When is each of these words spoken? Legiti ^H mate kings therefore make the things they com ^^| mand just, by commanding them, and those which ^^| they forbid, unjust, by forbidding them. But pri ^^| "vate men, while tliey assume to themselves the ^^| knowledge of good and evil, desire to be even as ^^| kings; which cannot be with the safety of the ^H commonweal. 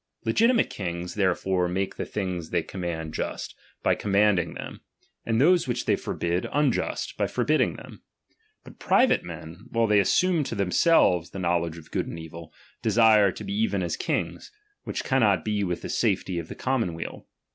Legiti 0.25 0.49
^H 0.51 0.55
mate 0.55 0.69
kings 0.71 1.13
therefore 1.13 1.67
make 1.67 1.93
the 1.95 2.05
things 2.07 2.49
they 2.49 2.63
com 2.63 2.79
^^| 2.81 2.81
mand 2.81 3.13
just, 3.13 3.53
by 3.83 3.93
commanding 3.93 4.55
them, 4.55 4.81
and 5.27 5.39
those 5.39 5.67
which 5.67 5.83
^^| 5.83 5.85
they 5.85 5.95
forbid, 5.95 6.47
unjust, 6.51 7.15
by 7.17 7.27
forbidding 7.27 7.75
them. 7.75 8.01
But 8.63 8.79
pri 8.79 9.05
^^| 9.05 9.07
"vate 9.07 9.23
men, 9.23 9.67
while 9.69 9.85
tliey 9.87 9.99
assume 10.01 10.43
to 10.45 10.55
themselves 10.55 11.29
the 11.29 11.39
^^| 11.39 11.41
knowledge 11.43 11.77
of 11.77 11.91
good 11.91 12.07
and 12.07 12.17
evil, 12.17 12.51
desire 12.81 13.31
to 13.31 13.43
be 13.43 13.53
even 13.53 13.83
as 13.83 13.95
^^| 13.97 13.99
kings; 13.99 14.49
which 14.85 15.03
cannot 15.03 15.45
be 15.45 15.63
with 15.63 15.83
the 15.83 15.87
safety 15.89 16.39
of 16.39 16.47
the 16.47 16.55
^H 16.55 16.59
commonweal. 16.61 17.27